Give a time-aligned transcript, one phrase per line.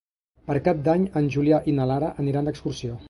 [0.45, 2.99] Per Cap d'Any en Julià i na Lara aniran d'excursió.